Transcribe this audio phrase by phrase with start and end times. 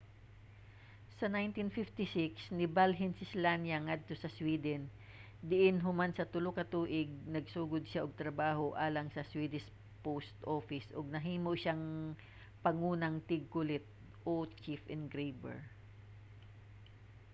[1.17, 4.81] sa 1956 nibalhin si slania ngadto sa sweden
[5.49, 9.67] diin human sa tulo ka tuig nagsugod siya og trabaho alang sa swedish
[10.05, 11.83] post office ug nahimo siyang
[12.63, 15.59] pangunang tigkulit/chief engraver